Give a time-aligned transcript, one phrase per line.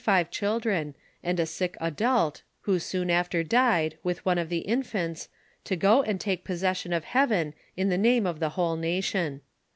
[0.01, 5.29] c uhildreu, nnd a sick adult, who soon after died, with one of the infants,
[5.63, 9.41] to go and take possession of heaven in the name of tho whole nation.